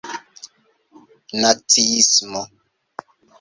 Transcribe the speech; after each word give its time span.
naciismo 1.39 2.41